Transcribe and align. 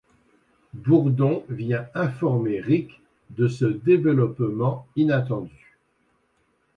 Bourdon 0.73 1.45
vient 1.47 1.85
informer 1.93 2.59
Ric 2.59 2.99
de 3.29 3.47
ce 3.47 3.65
développement 3.65 4.87
inattendu. 4.95 5.77